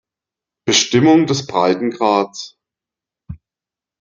[0.65, 2.57] Bestimmung des Breitengrads